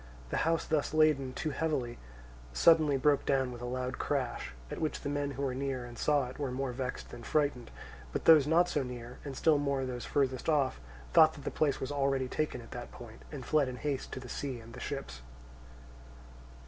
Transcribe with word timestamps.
The 0.31 0.37
house 0.49 0.65
thus 0.65 0.95
laden 0.95 1.31
too 1.31 1.51
heavily 1.51 1.99
suddenly 2.53 2.97
broke 2.97 3.23
down 3.23 3.51
with 3.51 3.61
a 3.61 3.65
loud 3.67 3.99
crash; 3.99 4.53
at 4.71 4.81
which 4.81 5.01
the 5.01 5.09
men 5.09 5.29
who 5.29 5.43
were 5.43 5.53
near 5.53 5.85
and 5.85 5.95
saw 5.95 6.27
it 6.27 6.39
were 6.39 6.49
more 6.49 6.71
vexed 6.71 7.09
than 7.09 7.21
frightened; 7.21 7.69
but 8.11 8.25
those 8.25 8.47
not 8.47 8.67
so 8.67 8.81
near, 8.81 9.19
and 9.23 9.37
still 9.37 9.59
more 9.59 9.85
those 9.85 10.05
furthest 10.05 10.49
off, 10.49 10.81
thought 11.13 11.33
that 11.35 11.43
the 11.43 11.51
place 11.51 11.79
was 11.79 11.91
already 11.91 12.27
taken 12.27 12.61
at 12.61 12.71
that 12.71 12.91
point, 12.91 13.21
and 13.31 13.45
fled 13.45 13.67
in 13.67 13.75
haste 13.77 14.11
to 14.13 14.19
the 14.19 14.27
sea 14.27 14.59
and 14.59 14.73
the 14.73 14.79
ships. 14.79 15.21